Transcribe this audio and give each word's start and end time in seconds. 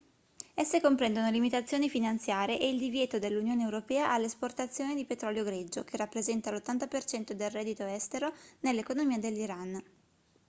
esse 0.55 0.81
comprendono 0.81 1.29
limitazioni 1.29 1.87
finanziarie 1.87 2.59
e 2.59 2.67
il 2.71 2.79
divieto 2.79 3.19
dell'unione 3.19 3.61
europea 3.61 4.09
all'esportazione 4.11 4.95
di 4.95 5.05
petrolio 5.05 5.43
greggio 5.43 5.83
che 5.83 5.95
rappresenta 5.95 6.49
l'80% 6.51 7.33
del 7.33 7.51
reddito 7.51 7.83
estero 7.85 8.33
nell'economia 8.61 9.19
dell'iran 9.19 9.79